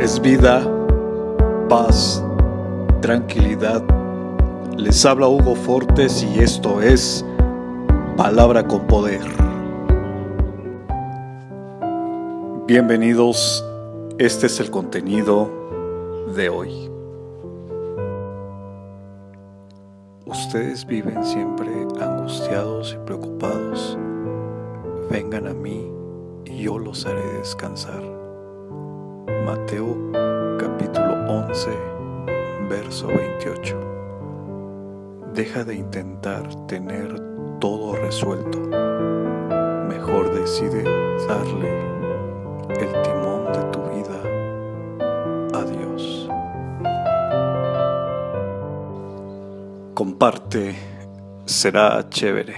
es 0.00 0.20
vida, 0.20 0.66
paz, 1.68 2.24
tranquilidad. 3.00 3.82
Les 4.76 5.04
habla 5.06 5.28
Hugo 5.28 5.54
Fortes 5.54 6.22
y 6.22 6.40
esto 6.40 6.82
es 6.82 7.24
Palabra 8.16 8.66
con 8.66 8.86
Poder. 8.86 9.22
Bienvenidos, 12.66 13.64
este 14.18 14.46
es 14.46 14.58
el 14.60 14.70
contenido 14.70 15.50
de 16.34 16.48
hoy. 16.48 16.90
Ustedes 20.26 20.86
viven 20.86 21.24
siempre 21.24 21.68
angustiados 22.00 22.94
y 22.94 23.04
preocupados. 23.06 23.96
Vengan 25.10 25.46
a 25.46 25.54
mí 25.54 25.90
y 26.46 26.62
yo 26.62 26.78
los 26.78 27.06
haré 27.06 27.22
descansar. 27.38 28.23
Mateo 29.44 29.94
capítulo 30.58 31.12
11, 31.28 31.70
verso 32.66 33.08
28. 33.08 33.76
Deja 35.34 35.64
de 35.64 35.74
intentar 35.74 36.48
tener 36.66 37.14
todo 37.60 37.94
resuelto. 37.94 38.58
Mejor 39.86 40.32
decide 40.32 40.82
darle 41.28 41.78
el 42.70 43.02
timón 43.02 43.52
de 43.52 43.62
tu 43.70 43.82
vida 43.90 44.18
a 45.52 45.64
Dios. 45.64 46.30
Comparte, 49.92 50.74
será 51.44 52.08
chévere. 52.08 52.56